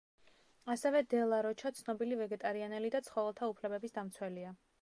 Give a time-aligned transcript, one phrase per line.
[0.75, 4.61] ასევე დე ლა როჩა ცნობილი ვეგეტერიანელი და ცხოველთა უფლებების დამცველია.